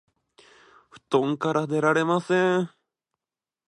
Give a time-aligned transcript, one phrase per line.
[0.89, 2.71] 布団から出られません